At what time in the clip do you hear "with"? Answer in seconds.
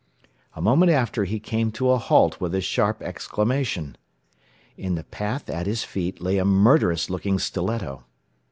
2.41-2.55